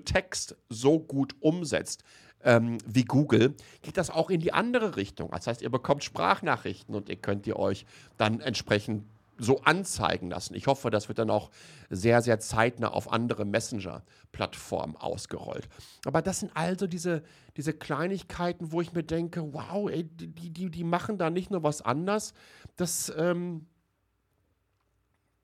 so 0.70 1.00
gut 1.00 1.36
umsetzt 1.40 2.04
ähm, 2.44 2.78
wie 2.86 3.04
Google, 3.04 3.56
geht 3.82 3.98
das 3.98 4.10
auch 4.10 4.30
in 4.30 4.40
die 4.40 4.54
andere 4.54 4.96
Richtung. 4.96 5.30
Das 5.32 5.48
heißt, 5.48 5.62
ihr 5.62 5.70
bekommt 5.70 6.04
Sprachnachrichten 6.04 6.96
und 6.96 7.10
ihr 7.10 7.16
könnt 7.18 7.46
die 7.46 7.56
euch 7.56 7.86
dann 8.18 8.40
entsprechend 8.40 9.04
so 9.38 9.62
anzeigen 9.62 10.30
lassen. 10.30 10.56
Ich 10.56 10.68
hoffe, 10.68 10.90
das 10.90 11.08
wird 11.08 11.20
dann 11.20 11.30
auch 11.30 11.50
sehr, 11.90 12.22
sehr 12.22 12.40
zeitnah 12.40 12.90
auf 12.90 13.12
andere 13.12 13.46
Messenger-Plattformen 13.46 14.96
ausgerollt. 14.96 15.70
Aber 16.06 16.22
das 16.22 16.40
sind 16.40 16.52
also 16.56 16.88
diese, 16.88 17.24
diese 17.56 17.74
Kleinigkeiten, 17.74 18.72
wo 18.72 18.82
ich 18.82 18.94
mir 18.94 19.04
denke, 19.04 19.54
wow, 19.54 19.90
ey, 19.90 20.04
die, 20.04 20.50
die, 20.52 20.70
die 20.70 20.84
machen 20.84 21.18
da 21.18 21.30
nicht 21.30 21.52
nur 21.52 21.64
was 21.64 21.82
anders, 21.82 22.34
das, 22.76 23.12
ähm, 23.18 23.68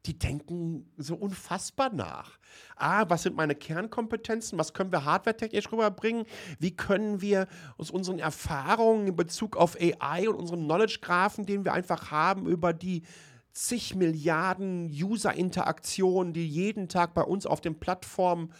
die 0.05 0.19
denken 0.19 0.91
so 0.97 1.15
unfassbar 1.15 1.93
nach. 1.93 2.37
Ah, 2.75 3.05
was 3.07 3.23
sind 3.23 3.37
meine 3.37 3.55
Kernkompetenzen? 3.55 4.59
Was 4.59 4.73
können 4.73 4.91
wir 4.91 5.05
hardwaretechnisch 5.05 5.71
rüberbringen? 5.71 6.25
Wie 6.59 6.75
können 6.75 7.21
wir 7.21 7.47
aus 7.77 7.89
unseren 7.89 8.19
Erfahrungen 8.19 9.07
in 9.07 9.15
Bezug 9.15 9.55
auf 9.55 9.77
AI 9.79 10.27
und 10.27 10.35
unserem 10.35 10.65
Knowledge-Graphen, 10.65 11.45
den 11.45 11.63
wir 11.63 11.71
einfach 11.71 12.11
haben, 12.11 12.45
über 12.47 12.73
die 12.73 13.03
zig 13.53 13.95
Milliarden 13.95 14.87
User-Interaktionen, 14.87 16.33
die 16.33 16.47
jeden 16.47 16.89
Tag 16.89 17.13
bei 17.13 17.21
uns 17.21 17.45
auf 17.45 17.61
den 17.61 17.79
Plattformen 17.79 18.51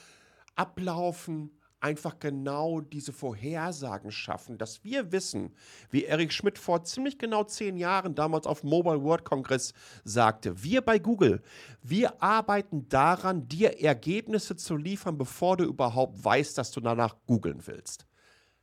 ablaufen, 0.56 1.52
einfach 1.84 2.18
genau 2.20 2.80
diese 2.80 3.12
Vorhersagen 3.12 4.10
schaffen, 4.10 4.58
dass 4.58 4.84
wir 4.86 5.12
wissen, 5.12 5.54
wie 5.92 6.06
Eric 6.06 6.32
Schmidt 6.32 6.58
vor 6.58 6.86
ziemlich 6.86 7.18
genau 7.20 7.44
zehn 7.44 7.76
Jahren 7.76 8.16
damals 8.16 8.48
auf 8.48 8.64
Mobile 8.64 9.04
World 9.04 9.26
Congress 9.26 9.74
sagte, 10.06 10.64
wir 10.64 10.82
bei 10.82 10.98
Google, 10.98 11.42
wir 11.82 12.24
arbeiten 12.24 12.88
daran, 12.88 13.50
dir 13.50 13.82
Ergebnisse 13.82 14.56
zu 14.56 14.78
liefern, 14.78 15.18
bevor 15.18 15.58
du 15.58 15.66
überhaupt 15.66 16.24
weißt, 16.24 16.58
dass 16.58 16.72
du 16.72 16.80
danach 16.80 17.18
googeln 17.28 17.68
willst. 17.68 18.06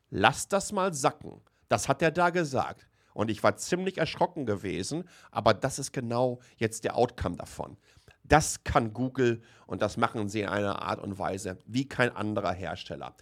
Lass 0.08 0.48
das 0.48 0.72
mal 0.72 0.94
sacken. 0.94 1.42
Das 1.68 1.88
hat 1.88 2.02
er 2.02 2.10
da 2.10 2.30
gesagt. 2.30 2.89
Und 3.14 3.30
ich 3.30 3.42
war 3.42 3.56
ziemlich 3.56 3.98
erschrocken 3.98 4.46
gewesen, 4.46 5.04
aber 5.30 5.54
das 5.54 5.78
ist 5.78 5.92
genau 5.92 6.40
jetzt 6.56 6.84
der 6.84 6.96
Outcome 6.96 7.36
davon. 7.36 7.76
Das 8.24 8.62
kann 8.62 8.92
Google 8.92 9.42
und 9.66 9.82
das 9.82 9.96
machen 9.96 10.28
sie 10.28 10.42
in 10.42 10.48
einer 10.48 10.82
Art 10.82 11.00
und 11.00 11.18
Weise 11.18 11.58
wie 11.66 11.88
kein 11.88 12.14
anderer 12.14 12.52
Hersteller. 12.52 13.14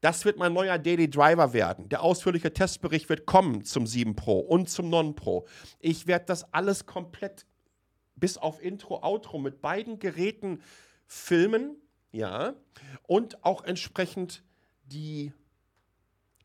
Das 0.00 0.24
wird 0.24 0.36
mein 0.36 0.52
neuer 0.52 0.78
Daily 0.78 1.08
Driver 1.08 1.52
werden. 1.52 1.88
Der 1.88 2.02
ausführliche 2.02 2.52
Testbericht 2.52 3.08
wird 3.08 3.26
kommen 3.26 3.64
zum 3.64 3.86
7 3.86 4.16
Pro 4.16 4.40
und 4.40 4.68
zum 4.68 4.90
Non 4.90 5.14
Pro. 5.14 5.46
Ich 5.78 6.06
werde 6.06 6.24
das 6.26 6.52
alles 6.52 6.86
komplett 6.86 7.46
bis 8.16 8.36
auf 8.36 8.62
Intro, 8.62 9.02
Outro 9.02 9.38
mit 9.38 9.60
beiden 9.60 9.98
Geräten 9.98 10.62
filmen, 11.06 11.76
ja, 12.10 12.54
und 13.06 13.44
auch 13.44 13.64
entsprechend 13.64 14.42
die 14.84 15.32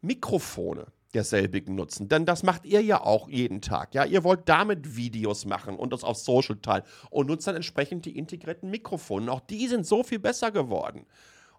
Mikrofone 0.01 0.87
derselbigen 1.13 1.75
nutzen. 1.75 2.09
Denn 2.09 2.25
das 2.25 2.43
macht 2.43 2.65
ihr 2.65 2.81
ja 2.81 3.01
auch 3.01 3.29
jeden 3.29 3.61
Tag. 3.61 3.93
Ja, 3.95 4.05
ihr 4.05 4.23
wollt 4.23 4.47
damit 4.49 4.95
Videos 4.95 5.45
machen 5.45 5.77
und 5.77 5.93
das 5.93 6.03
auf 6.03 6.17
Social 6.17 6.57
teilen 6.57 6.83
und 7.09 7.27
nutzt 7.27 7.47
dann 7.47 7.55
entsprechend 7.55 8.05
die 8.05 8.17
integrierten 8.17 8.69
Mikrofone. 8.69 9.31
Auch 9.31 9.39
die 9.41 9.67
sind 9.67 9.85
so 9.85 10.03
viel 10.03 10.19
besser 10.19 10.51
geworden. 10.51 11.05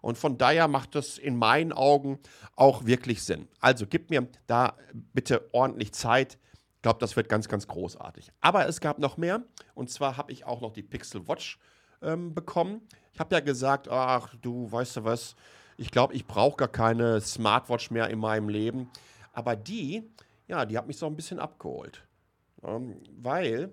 Und 0.01 0.17
von 0.17 0.37
daher 0.37 0.67
macht 0.67 0.95
das 0.95 1.17
in 1.17 1.35
meinen 1.35 1.73
Augen 1.73 2.19
auch 2.55 2.85
wirklich 2.85 3.23
Sinn. 3.23 3.47
Also 3.59 3.85
gib 3.85 4.09
mir 4.09 4.27
da 4.47 4.75
bitte 4.93 5.49
ordentlich 5.51 5.91
Zeit. 5.93 6.37
Ich 6.75 6.83
glaube, 6.83 6.99
das 6.99 7.17
wird 7.17 7.27
ganz, 7.27 7.49
ganz 7.49 7.67
großartig. 7.67 8.31
Aber 8.39 8.67
es 8.67 8.79
gab 8.79 8.99
noch 8.99 9.17
mehr. 9.17 9.43
Und 9.73 9.89
zwar 9.89 10.15
habe 10.15 10.31
ich 10.31 10.45
auch 10.45 10.61
noch 10.61 10.71
die 10.71 10.83
Pixel 10.83 11.27
Watch 11.27 11.59
ähm, 12.01 12.33
bekommen. 12.33 12.81
Ich 13.11 13.19
habe 13.19 13.35
ja 13.35 13.41
gesagt, 13.41 13.89
ach 13.89 14.33
du, 14.41 14.71
weißt 14.71 14.97
du 14.97 15.03
was, 15.03 15.35
ich 15.75 15.91
glaube, 15.91 16.13
ich 16.13 16.25
brauche 16.25 16.57
gar 16.57 16.67
keine 16.67 17.19
Smartwatch 17.19 17.91
mehr 17.91 18.09
in 18.09 18.19
meinem 18.19 18.49
Leben. 18.49 18.89
Aber 19.33 19.55
die, 19.55 20.03
ja, 20.47 20.65
die 20.65 20.77
hat 20.77 20.87
mich 20.87 20.97
so 20.97 21.05
ein 21.05 21.15
bisschen 21.15 21.39
abgeholt. 21.39 22.07
Ähm, 22.63 23.01
weil 23.11 23.71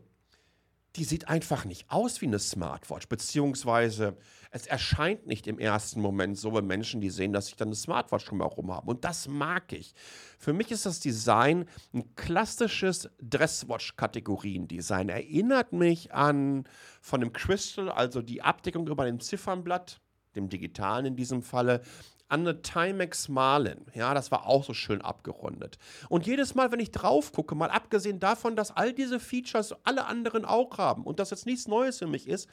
die 0.97 1.05
sieht 1.05 1.29
einfach 1.29 1.65
nicht 1.65 1.91
aus 1.91 2.21
wie 2.23 2.27
eine 2.27 2.39
Smartwatch, 2.39 3.09
beziehungsweise 3.09 4.17
es 4.51 4.67
erscheint 4.67 5.27
nicht 5.27 5.47
im 5.47 5.59
ersten 5.59 6.01
Moment 6.01 6.39
so, 6.39 6.55
wenn 6.55 6.67
Menschen 6.67 7.01
die 7.03 7.11
sehen, 7.11 7.33
dass 7.33 7.49
ich 7.49 7.57
dann 7.57 7.69
eine 7.69 7.75
Smartwatch 7.75 8.25
drumherum 8.25 8.73
habe. 8.73 8.91
Und 8.91 9.05
das 9.05 9.29
mag 9.29 9.73
ich. 9.73 9.95
Für 10.39 10.55
mich 10.55 10.71
ist 10.71 10.87
das 10.87 11.01
Design 11.01 11.67
ein 11.93 12.15
klassisches 12.17 13.11
Dresswatch-Kategorien-Design. 13.21 15.11
Erinnert 15.11 15.75
mich 15.75 16.15
an 16.15 16.65
von 17.03 17.21
dem 17.21 17.33
Crystal, 17.33 17.91
also 17.91 18.23
die 18.23 18.43
Abdeckung 18.43 18.89
über 18.89 19.05
dem 19.05 19.21
Ziffernblatt, 19.21 20.01
dem 20.35 20.49
digitalen 20.49 21.07
in 21.07 21.17
diesem 21.17 21.43
Falle, 21.43 21.83
an 22.29 22.41
eine 22.41 22.63
Timex 22.63 23.29
Marlin. 23.29 23.87
Ja, 23.95 24.15
das 24.15 24.31
war 24.31 24.47
auch 24.47 24.65
so 24.65 24.75
schön 24.75 25.01
abgerundet. 25.01 25.79
Und 26.09 26.27
jedes 26.27 26.55
Mal, 26.55 26.73
wenn 26.73 26.81
ich 26.81 26.91
drauf 26.91 27.33
gucke, 27.33 27.55
mal 27.55 27.71
abgesehen 27.71 28.19
davon, 28.19 28.57
dass 28.57 28.77
all 28.77 28.93
diese 28.93 29.21
Features 29.21 29.75
alle 29.85 30.07
anderen 30.07 30.45
auch 30.45 30.79
haben 30.79 31.05
und 31.05 31.21
das 31.21 31.31
jetzt 31.31 31.47
nichts 31.47 31.69
Neues 31.69 31.99
für 31.99 32.07
mich 32.07 32.29
ist, 32.29 32.49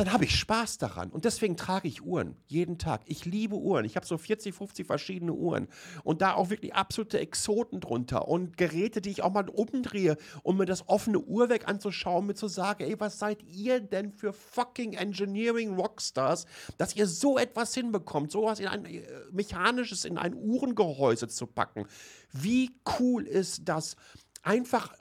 dann 0.00 0.14
habe 0.14 0.24
ich 0.24 0.34
Spaß 0.38 0.78
daran. 0.78 1.10
Und 1.10 1.26
deswegen 1.26 1.58
trage 1.58 1.86
ich 1.86 2.02
Uhren 2.02 2.34
jeden 2.46 2.78
Tag. 2.78 3.02
Ich 3.04 3.26
liebe 3.26 3.56
Uhren. 3.56 3.84
Ich 3.84 3.96
habe 3.96 4.06
so 4.06 4.16
40, 4.16 4.54
50 4.54 4.86
verschiedene 4.86 5.34
Uhren. 5.34 5.68
Und 6.04 6.22
da 6.22 6.32
auch 6.32 6.48
wirklich 6.48 6.74
absolute 6.74 7.20
Exoten 7.20 7.80
drunter. 7.80 8.26
Und 8.26 8.56
Geräte, 8.56 9.02
die 9.02 9.10
ich 9.10 9.22
auch 9.22 9.30
mal 9.30 9.50
umdrehe, 9.50 10.16
um 10.42 10.56
mir 10.56 10.64
das 10.64 10.88
offene 10.88 11.18
Uhrwerk 11.18 11.68
anzuschauen, 11.68 12.26
mir 12.26 12.34
zu 12.34 12.48
sagen, 12.48 12.82
ey, 12.84 12.98
was 12.98 13.18
seid 13.18 13.42
ihr 13.42 13.80
denn 13.80 14.10
für 14.10 14.32
fucking 14.32 14.94
Engineering 14.94 15.74
Rockstars, 15.74 16.46
dass 16.78 16.96
ihr 16.96 17.06
so 17.06 17.36
etwas 17.36 17.74
hinbekommt, 17.74 18.32
sowas 18.32 18.58
in 18.58 18.68
ein 18.68 18.86
äh, 18.86 19.02
mechanisches, 19.32 20.06
in 20.06 20.16
ein 20.16 20.34
Uhrengehäuse 20.34 21.28
zu 21.28 21.46
packen. 21.46 21.86
Wie 22.32 22.70
cool 22.98 23.26
ist 23.26 23.68
das? 23.68 23.96
Einfach 24.42 24.94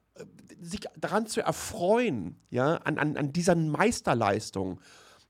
sich 0.61 0.81
daran 0.97 1.27
zu 1.27 1.41
erfreuen, 1.41 2.39
ja, 2.49 2.75
an, 2.77 2.97
an, 2.97 3.17
an 3.17 3.33
dieser 3.33 3.55
Meisterleistung. 3.55 4.79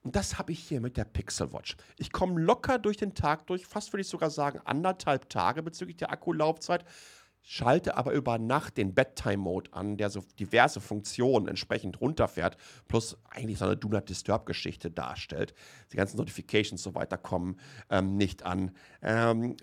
Und 0.01 0.15
das 0.15 0.39
habe 0.39 0.51
ich 0.51 0.59
hier 0.59 0.81
mit 0.81 0.97
der 0.97 1.03
Pixel 1.03 1.51
Watch. 1.51 1.75
Ich 1.97 2.11
komme 2.11 2.39
locker 2.39 2.79
durch 2.79 2.97
den 2.97 3.13
Tag 3.13 3.47
durch, 3.47 3.65
fast 3.65 3.91
würde 3.91 4.01
ich 4.01 4.07
sogar 4.07 4.29
sagen 4.29 4.59
anderthalb 4.65 5.29
Tage 5.29 5.61
bezüglich 5.61 5.97
der 5.97 6.11
Akkulaufzeit 6.11 6.85
schalte 7.41 7.97
aber 7.97 8.11
über 8.11 8.37
Nacht 8.37 8.77
den 8.77 8.93
Bedtime-Mode 8.93 9.73
an, 9.73 9.97
der 9.97 10.09
so 10.09 10.21
diverse 10.39 10.79
Funktionen 10.79 11.47
entsprechend 11.47 11.99
runterfährt, 11.99 12.57
plus 12.87 13.17
eigentlich 13.29 13.57
so 13.57 13.65
eine 13.65 13.77
Do 13.77 13.89
Not 13.89 14.09
Disturb-Geschichte 14.09 14.91
darstellt. 14.91 15.53
Die 15.91 15.97
ganzen 15.97 16.17
Notifications 16.17 16.81
so 16.81 16.95
weiter 16.95 17.17
kommen 17.17 17.59
ähm, 17.89 18.17
nicht 18.17 18.43
an. 18.43 18.71
Ähm, 19.01 19.57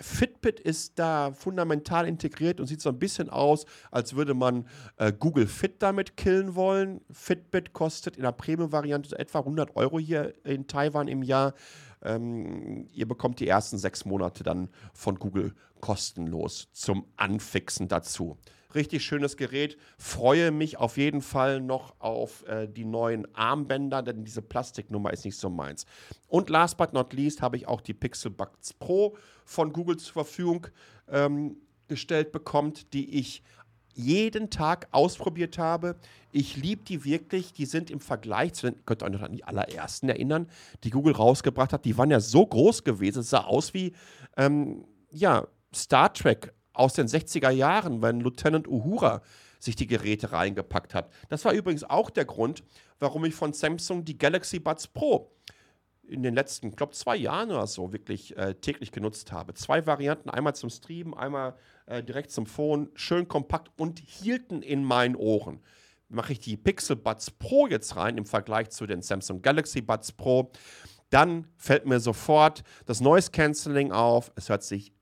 Fitbit 0.47 0.61
ist 0.61 0.97
da 1.01 1.33
fundamental 1.33 2.07
integriert 2.07 2.61
und 2.61 2.69
sieht 2.69 2.81
so 2.81 2.91
ein 2.91 3.01
bisschen 3.01 3.31
aus, 3.31 3.67
als 3.91 4.15
würde 4.15 4.33
man 4.33 4.65
äh, 4.97 5.13
Google 5.13 5.49
Fit 5.49 5.83
damit 5.83 6.17
killen 6.17 6.55
wollen. 6.55 7.01
Fitbit 7.11 7.73
kostet 7.73 8.17
in 8.17 8.23
der 8.23 8.31
Premium-Variante 8.31 9.19
etwa 9.19 9.41
100 9.41 9.75
Euro 9.75 9.99
hier 9.99 10.35
in 10.45 10.69
Taiwan 10.69 11.09
im 11.09 11.25
Jahr. 11.25 11.55
Ähm, 12.03 12.89
ihr 12.93 13.07
bekommt 13.07 13.41
die 13.41 13.49
ersten 13.49 13.79
sechs 13.79 14.05
Monate 14.05 14.43
dann 14.45 14.69
von 14.93 15.19
Google 15.19 15.55
kostenlos 15.81 16.69
zum 16.73 17.07
Anfixen 17.17 17.89
dazu. 17.89 18.37
Richtig 18.75 19.05
schönes 19.05 19.37
Gerät. 19.37 19.79
Freue 19.97 20.51
mich 20.51 20.77
auf 20.77 20.99
jeden 20.99 21.23
Fall 21.23 21.61
noch 21.61 21.95
auf 21.99 22.47
äh, 22.47 22.69
die 22.69 22.85
neuen 22.85 23.33
Armbänder, 23.35 24.03
denn 24.03 24.25
diese 24.25 24.43
Plastiknummer 24.43 25.13
ist 25.13 25.25
nicht 25.25 25.39
so 25.39 25.49
meins. 25.49 25.87
Und 26.27 26.51
last 26.51 26.77
but 26.77 26.93
not 26.93 27.13
least 27.13 27.41
habe 27.41 27.57
ich 27.57 27.69
auch 27.69 27.81
die 27.81 27.95
Pixel 27.95 28.31
Buds 28.31 28.75
Pro 28.75 29.17
von 29.45 29.73
Google 29.73 29.97
zur 29.97 30.13
Verfügung 30.13 30.67
ähm, 31.09 31.57
gestellt 31.89 32.33
bekommen, 32.33 32.75
die 32.93 33.19
ich 33.19 33.43
jeden 33.97 34.51
Tag 34.51 34.89
ausprobiert 34.93 35.59
habe. 35.59 35.97
Ich 36.31 36.57
liebe 36.57 36.85
die 36.85 37.05
wirklich. 37.05 37.53
Die 37.53 37.67
sind 37.67 37.91
im 37.91 38.01
Vergleich 38.01 38.53
zu 38.55 38.71
den, 38.71 38.85
könnt 38.85 39.03
ihr 39.03 39.07
euch 39.07 39.13
noch 39.13 39.23
an 39.23 39.33
die 39.33 39.45
allerersten 39.45 40.09
erinnern, 40.09 40.49
die 40.85 40.91
Google 40.91 41.15
rausgebracht 41.15 41.73
hat. 41.73 41.85
Die 41.85 41.97
waren 41.97 42.11
ja 42.11 42.21
so 42.21 42.47
groß 42.47 42.85
gewesen. 42.85 43.21
Es 43.21 43.31
sah 43.31 43.45
aus 43.45 43.75
wie, 43.75 43.93
ähm, 44.37 44.85
ja, 45.11 45.47
Star 45.75 46.13
Trek 46.13 46.53
aus 46.73 46.93
den 46.93 47.07
60er 47.07 47.51
Jahren, 47.51 48.03
wenn 48.03 48.21
Lieutenant 48.21 48.69
Uhura 48.69 49.23
sich 49.59 49.77
die 49.77 49.87
Geräte 49.87 50.33
reingepackt 50.33 50.95
hat. 50.95 51.11
Das 51.29 51.45
war 51.45 51.53
übrigens 51.53 51.85
auch 51.85 52.11
der 52.11 52.27
Grund, 52.27 52.63
warum 52.99 53.25
ich 53.25 53.35
von 53.35 53.53
Samsung 53.53 54.05
die 54.05 54.19
Galaxy 54.19 54.59
Buds 54.59 54.87
Pro 54.87 55.33
in 56.09 56.23
den 56.23 56.35
letzten, 56.35 56.69
ich 56.69 56.77
glaube, 56.77 56.93
zwei 56.93 57.17
Jahren 57.17 57.51
oder 57.51 57.67
so 57.67 57.93
wirklich 57.93 58.37
äh, 58.37 58.55
täglich 58.55 58.93
genutzt 58.93 59.33
habe. 59.33 59.55
Zwei 59.55 59.87
Varianten, 59.87 60.31
einmal 60.31 60.55
zum 60.55 60.71
Streamen, 60.71 61.15
einmal 61.15 61.55
äh, 61.87 62.03
direkt 62.03 62.31
zum 62.31 62.47
Phone, 62.47 62.91
schön 62.95 63.29
kompakt 63.29 63.71
und 63.79 63.99
hielten 63.99 64.63
in 64.63 64.85
meinen 64.85 65.17
Ohren. 65.17 65.61
Mache 66.09 66.33
ich 66.33 66.39
die 66.39 66.57
Pixel 66.57 66.97
Buds 66.97 67.31
Pro 67.33 67.67
jetzt 67.67 67.97
rein 67.97 68.17
im 68.17 68.27
Vergleich 68.27 68.71
zu 68.71 68.87
den 68.87 69.03
Samsung 69.03 69.43
Galaxy 69.43 69.83
Buds 69.83 70.13
Pro, 70.13 70.53
dann 71.11 71.47
fällt 71.57 71.87
mir 71.87 72.01
sofort 72.01 72.63
das 72.85 73.01
Noise 73.01 73.31
Cancelling 73.31 73.93
auf. 73.93 74.33
Es 74.35 74.49
hört 74.49 74.63
sich 74.63 74.93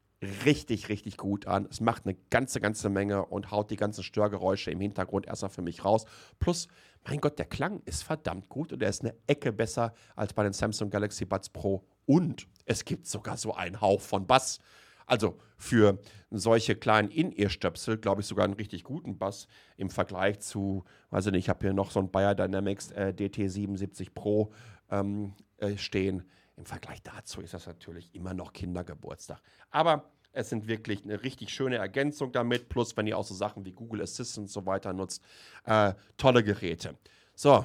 richtig, 0.44 0.88
richtig 0.88 1.16
gut 1.16 1.46
an. 1.46 1.66
Es 1.70 1.80
macht 1.80 2.06
eine 2.06 2.16
ganze, 2.30 2.60
ganze 2.60 2.88
Menge 2.88 3.26
und 3.26 3.50
haut 3.50 3.70
die 3.70 3.76
ganzen 3.76 4.02
Störgeräusche 4.02 4.70
im 4.70 4.80
Hintergrund 4.80 5.26
erstmal 5.26 5.50
für 5.50 5.62
mich 5.62 5.84
raus. 5.84 6.04
Plus, 6.38 6.68
mein 7.06 7.20
Gott, 7.20 7.38
der 7.38 7.46
Klang 7.46 7.80
ist 7.84 8.02
verdammt 8.02 8.48
gut 8.48 8.72
und 8.72 8.82
er 8.82 8.88
ist 8.88 9.02
eine 9.02 9.14
Ecke 9.26 9.52
besser 9.52 9.94
als 10.16 10.32
bei 10.32 10.42
den 10.42 10.52
Samsung 10.52 10.90
Galaxy 10.90 11.24
Buds 11.24 11.48
Pro. 11.48 11.84
Und 12.06 12.46
es 12.64 12.84
gibt 12.84 13.06
sogar 13.06 13.36
so 13.36 13.54
einen 13.54 13.80
Hauch 13.80 14.00
von 14.00 14.26
Bass. 14.26 14.58
Also 15.06 15.38
für 15.58 15.98
solche 16.30 16.76
kleinen 16.76 17.10
In-Ear-Stöpsel, 17.10 17.98
glaube 17.98 18.22
ich, 18.22 18.26
sogar 18.26 18.46
einen 18.46 18.54
richtig 18.54 18.84
guten 18.84 19.18
Bass 19.18 19.48
im 19.76 19.90
Vergleich 19.90 20.40
zu, 20.40 20.84
weiß 21.10 21.26
ich 21.26 21.32
nicht, 21.32 21.44
ich 21.44 21.48
habe 21.50 21.60
hier 21.60 21.74
noch 21.74 21.90
so 21.90 22.00
ein 22.00 22.10
Bayer 22.10 22.34
Dynamics 22.34 22.90
äh, 22.92 23.12
DT77 23.16 24.14
Pro 24.14 24.52
ähm, 24.90 25.34
äh, 25.58 25.76
stehen. 25.76 26.24
Im 26.56 26.64
Vergleich 26.64 27.02
dazu 27.02 27.42
ist 27.42 27.52
das 27.52 27.66
natürlich 27.66 28.14
immer 28.14 28.32
noch 28.32 28.52
Kindergeburtstag. 28.52 29.42
Aber 29.70 30.10
es 30.34 30.50
sind 30.50 30.66
wirklich 30.66 31.04
eine 31.04 31.22
richtig 31.22 31.50
schöne 31.50 31.76
Ergänzung 31.76 32.32
damit. 32.32 32.68
Plus, 32.68 32.96
wenn 32.96 33.06
ihr 33.06 33.16
auch 33.16 33.24
so 33.24 33.34
Sachen 33.34 33.64
wie 33.64 33.72
Google 33.72 34.02
Assistant 34.02 34.46
und 34.46 34.50
so 34.50 34.66
weiter 34.66 34.92
nutzt, 34.92 35.22
äh, 35.64 35.94
tolle 36.16 36.42
Geräte. 36.42 36.96
So, 37.34 37.64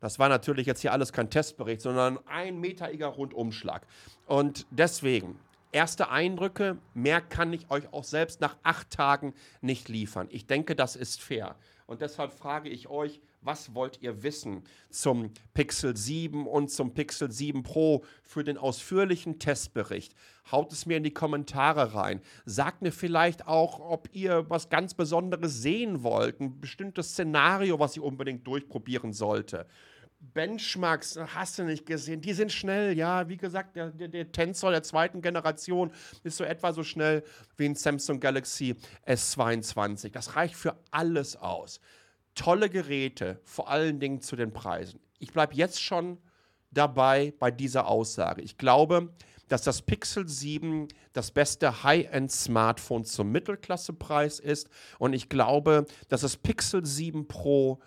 das 0.00 0.18
war 0.18 0.28
natürlich 0.28 0.66
jetzt 0.66 0.80
hier 0.80 0.92
alles 0.92 1.12
kein 1.12 1.30
Testbericht, 1.30 1.82
sondern 1.82 2.18
ein 2.26 2.58
meteriger 2.58 3.08
Rundumschlag. 3.08 3.86
Und 4.26 4.66
deswegen, 4.70 5.38
erste 5.70 6.10
Eindrücke, 6.10 6.78
mehr 6.94 7.20
kann 7.20 7.52
ich 7.52 7.70
euch 7.70 7.92
auch 7.92 8.04
selbst 8.04 8.40
nach 8.40 8.56
acht 8.62 8.90
Tagen 8.90 9.34
nicht 9.60 9.88
liefern. 9.88 10.28
Ich 10.30 10.46
denke, 10.46 10.74
das 10.74 10.96
ist 10.96 11.22
fair. 11.22 11.56
Und 11.86 12.00
deshalb 12.00 12.32
frage 12.32 12.68
ich 12.68 12.88
euch, 12.88 13.20
was 13.42 13.74
wollt 13.74 14.00
ihr 14.00 14.22
wissen 14.22 14.62
zum 14.90 15.32
Pixel 15.54 15.96
7 15.96 16.46
und 16.46 16.70
zum 16.70 16.94
Pixel 16.94 17.30
7 17.30 17.62
Pro 17.62 18.04
für 18.22 18.44
den 18.44 18.56
ausführlichen 18.56 19.38
Testbericht? 19.38 20.14
Haut 20.50 20.72
es 20.72 20.86
mir 20.86 20.96
in 20.96 21.04
die 21.04 21.14
Kommentare 21.14 21.94
rein. 21.94 22.20
Sagt 22.44 22.82
mir 22.82 22.92
vielleicht 22.92 23.46
auch, 23.46 23.80
ob 23.80 24.08
ihr 24.12 24.48
was 24.48 24.68
ganz 24.68 24.94
Besonderes 24.94 25.60
sehen 25.62 26.02
wollt, 26.02 26.40
ein 26.40 26.60
bestimmtes 26.60 27.10
Szenario, 27.10 27.78
was 27.78 27.96
ich 27.96 28.02
unbedingt 28.02 28.46
durchprobieren 28.46 29.12
sollte. 29.12 29.66
Benchmarks 30.20 31.18
hast 31.34 31.58
du 31.58 31.64
nicht 31.64 31.84
gesehen. 31.84 32.20
Die 32.20 32.32
sind 32.32 32.52
schnell, 32.52 32.96
ja. 32.96 33.28
Wie 33.28 33.36
gesagt, 33.36 33.74
der, 33.74 33.90
der, 33.90 34.06
der, 34.06 34.30
Tensor 34.30 34.70
der 34.70 34.84
zweiten 34.84 35.20
Generation 35.20 35.90
ist 36.22 36.36
so 36.36 36.44
etwa 36.44 36.72
so 36.72 36.84
schnell 36.84 37.24
wie 37.56 37.64
ein 37.64 37.74
Samsung 37.74 38.20
Galaxy 38.20 38.76
S22. 39.04 40.12
Das 40.12 40.36
reicht 40.36 40.54
für 40.54 40.76
alles 40.92 41.34
aus 41.34 41.80
tolle 42.34 42.70
Geräte, 42.70 43.40
vor 43.44 43.68
allen 43.68 44.00
Dingen 44.00 44.20
zu 44.20 44.36
den 44.36 44.52
Preisen. 44.52 45.00
Ich 45.18 45.32
bleibe 45.32 45.54
jetzt 45.54 45.82
schon 45.82 46.18
dabei 46.70 47.34
bei 47.38 47.50
dieser 47.50 47.86
Aussage. 47.86 48.42
Ich 48.42 48.58
glaube, 48.58 49.12
dass 49.48 49.62
das 49.62 49.82
Pixel 49.82 50.26
7 50.26 50.88
das 51.12 51.30
beste 51.30 51.82
High-End-Smartphone 51.82 53.04
zum 53.04 53.30
Mittelklassepreis 53.32 54.40
ist. 54.40 54.68
Und 54.98 55.12
ich 55.12 55.28
glaube, 55.28 55.84
dass 56.08 56.22
das 56.22 56.36
Pixel 56.38 56.86
7 56.86 57.28
Pro 57.28 57.80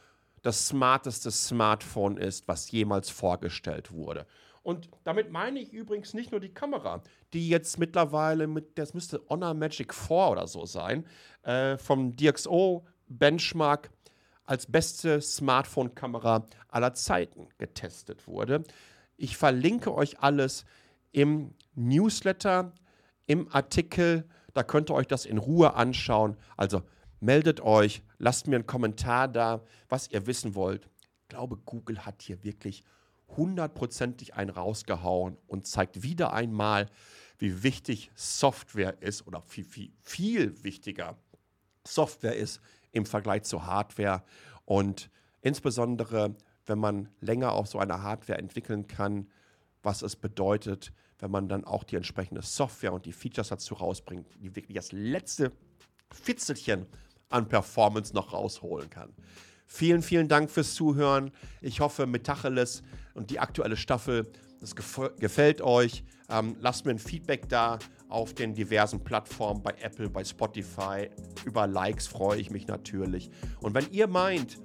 das 0.44 0.68
smarteste 0.68 1.32
Smartphone 1.32 2.18
ist, 2.18 2.48
was 2.48 2.70
jemals 2.70 3.10
vorgestellt 3.10 3.92
wurde. 3.92 4.28
Und 4.62 4.90
damit 5.04 5.32
meine 5.32 5.60
ich 5.60 5.74
übrigens 5.74 6.14
nicht 6.14 6.32
nur 6.32 6.40
die 6.40 6.54
Kamera, 6.54 7.02
die 7.34 7.50
jetzt 7.50 7.80
mittlerweile 7.80 8.46
mit, 8.46 8.78
das 8.78 8.94
müsste 8.94 9.22
Honor 9.30 9.56
Magic 9.56 9.94
4 9.94 10.16
oder 10.18 10.48
so 10.48 10.66
sein, 10.66 11.06
äh, 11.44 11.78
vom 11.78 12.16
DxO 12.16 12.86
Benchmark 13.08 13.90
als 14.46 14.66
beste 14.66 15.22
Smartphone-Kamera 15.22 16.48
aller 16.70 16.94
Zeiten 16.94 17.50
getestet 17.58 18.28
wurde. 18.28 18.64
Ich 19.18 19.38
verlinke 19.38 19.94
euch 19.94 20.20
alles 20.20 20.66
im 21.12 21.54
Newsletter, 21.74 22.74
im 23.26 23.48
Artikel. 23.54 24.28
Da 24.54 24.64
könnt 24.64 24.90
ihr 24.90 24.96
euch 24.96 25.08
das 25.08 25.26
in 25.26 25.38
Ruhe 25.38 25.74
anschauen. 25.74 26.38
Also 26.58 26.84
meldet 27.20 27.62
euch, 27.62 28.04
lasst 28.18 28.48
mir 28.48 28.56
einen 28.56 28.68
Kommentar 28.68 29.28
da, 29.28 29.64
was 29.90 30.10
ihr 30.12 30.28
wissen 30.28 30.56
wollt. 30.56 30.90
Ich 31.24 31.30
glaube, 31.30 31.58
Google 31.58 32.06
hat 32.06 32.22
hier 32.22 32.44
wirklich 32.44 32.84
hundertprozentig 33.36 34.36
einen 34.36 34.52
rausgehauen 34.52 35.38
und 35.48 35.66
zeigt 35.66 36.04
wieder 36.04 36.34
einmal, 36.34 36.88
wie 37.38 37.64
wichtig 37.64 38.12
Software 38.16 39.02
ist 39.02 39.26
oder 39.28 39.42
viel, 39.42 39.66
viel, 39.66 39.92
viel 40.02 40.64
wichtiger 40.64 41.18
Software 41.86 42.36
ist 42.36 42.62
im 42.96 43.06
Vergleich 43.06 43.44
zur 43.44 43.68
Hardware. 43.68 44.24
Und 44.64 45.12
insbesondere, 45.42 46.36
wenn 46.66 46.80
man 46.80 47.10
länger 47.20 47.52
auf 47.52 47.68
so 47.68 47.78
einer 47.78 48.02
Hardware 48.02 48.40
entwickeln 48.40 48.88
kann, 48.88 49.28
was 49.84 50.02
es 50.02 50.16
bedeutet, 50.16 50.92
wenn 51.20 51.30
man 51.30 51.48
dann 51.48 51.66
auch 51.66 51.84
die 51.84 51.98
entsprechende 51.98 52.42
Software 52.42 52.94
und 52.94 53.06
die 53.06 53.12
Features 53.12 53.50
dazu 53.50 53.76
rausbringt, 53.76 54.28
die 54.42 54.56
wirklich 54.56 54.76
das 54.76 54.92
letzte 54.92 55.52
Fitzelchen 56.12 56.88
an 57.30 57.48
Performance 57.48 58.14
noch 58.14 58.34
rausholen 58.34 58.90
kann. 58.90 59.14
Vielen, 59.68 60.02
vielen 60.02 60.28
Dank 60.28 60.50
fürs 60.50 60.74
Zuhören. 60.74 61.32
Ich 61.62 61.82
hoffe, 61.82 62.06
Metacheles 62.06 62.82
und 63.14 63.30
die 63.30 63.40
aktuelle 63.40 63.78
Staffel, 63.78 64.32
das 64.62 64.76
gefällt 64.76 65.62
euch. 65.62 66.04
Ähm, 66.30 66.56
lasst 66.60 66.86
mir 66.86 66.92
ein 66.92 67.00
Feedback 67.00 67.50
da 67.50 67.80
auf 68.10 68.34
den 68.34 68.54
diversen 68.54 69.04
Plattformen, 69.04 69.62
bei 69.62 69.74
Apple, 69.82 70.10
bei 70.10 70.24
Spotify. 70.24 71.10
Über 71.46 71.68
Likes 71.68 72.08
freue 72.08 72.40
ich 72.40 72.52
mich 72.52 72.68
natürlich. 72.68 73.32
Und 73.62 73.74
wenn 73.74 73.90
ihr 73.92 74.08
meint, 74.08 74.58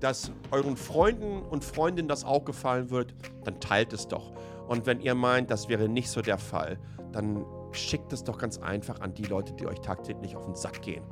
dass 0.00 0.32
euren 0.50 0.76
Freunden 0.76 1.42
und 1.42 1.64
Freundinnen 1.64 2.08
das 2.08 2.24
auch 2.24 2.44
gefallen 2.44 2.90
wird, 2.90 3.14
dann 3.44 3.60
teilt 3.60 3.92
es 3.92 4.08
doch. 4.08 4.32
Und 4.68 4.86
wenn 4.86 5.00
ihr 5.00 5.14
meint, 5.14 5.50
das 5.50 5.68
wäre 5.68 5.88
nicht 5.88 6.10
so 6.10 6.20
der 6.20 6.38
Fall, 6.38 6.78
dann 7.12 7.44
schickt 7.72 8.12
es 8.12 8.24
doch 8.24 8.38
ganz 8.38 8.58
einfach 8.58 9.00
an 9.00 9.14
die 9.14 9.24
Leute, 9.24 9.52
die 9.54 9.66
euch 9.66 9.80
tagtäglich 9.80 10.36
auf 10.36 10.44
den 10.44 10.54
Sack 10.54 10.82
gehen. 10.82 11.04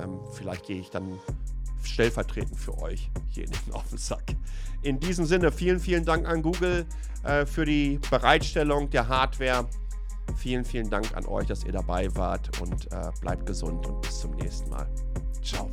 Ähm, 0.00 0.20
vielleicht 0.32 0.66
gehe 0.66 0.80
ich 0.80 0.90
dann 0.90 1.18
stellvertretend 1.82 2.58
für 2.58 2.76
euch 2.78 3.10
jenigen 3.30 3.72
auf 3.72 3.88
den 3.88 3.98
Sack. 3.98 4.34
In 4.82 5.00
diesem 5.00 5.24
Sinne, 5.24 5.50
vielen, 5.52 5.80
vielen 5.80 6.04
Dank 6.04 6.26
an 6.26 6.42
Google 6.42 6.86
äh, 7.24 7.46
für 7.46 7.64
die 7.64 7.98
Bereitstellung 8.10 8.90
der 8.90 9.08
Hardware. 9.08 9.66
Vielen, 10.36 10.64
vielen 10.64 10.88
Dank 10.88 11.16
an 11.16 11.26
euch, 11.26 11.46
dass 11.46 11.64
ihr 11.64 11.72
dabei 11.72 12.14
wart 12.14 12.60
und 12.60 12.90
äh, 12.92 13.10
bleibt 13.20 13.46
gesund 13.46 13.86
und 13.86 14.00
bis 14.02 14.20
zum 14.20 14.32
nächsten 14.32 14.70
Mal. 14.70 14.88
Ciao. 15.42 15.68